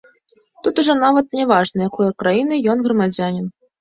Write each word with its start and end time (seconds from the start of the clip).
Тут 0.67 0.79
ужо 0.83 0.95
нават 1.03 1.37
няважна, 1.39 1.79
якой 1.91 2.11
краіны 2.25 2.63
ён 2.75 2.83
грамадзянін. 2.89 3.45